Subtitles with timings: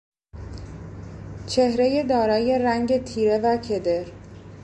[1.47, 4.05] چهرهی دارای رنگ تیره و کدر